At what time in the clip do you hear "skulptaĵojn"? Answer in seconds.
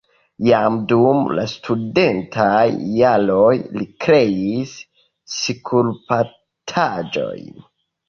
5.37-7.51